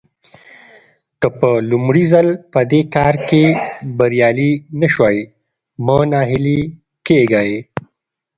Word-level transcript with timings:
که 1.21 1.27
په 1.39 1.49
لومړي 1.71 2.03
ځل 2.13 2.27
په 2.53 2.59
دې 2.71 2.81
کار 2.95 3.15
کې 3.29 3.43
بريالي 3.97 4.51
نه 4.79 4.87
شوئ 4.93 5.19
مه 5.85 5.97
ناهيلي 6.11 6.61
کېږئ. 7.07 7.51